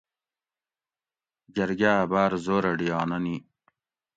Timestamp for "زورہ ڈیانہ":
2.45-3.17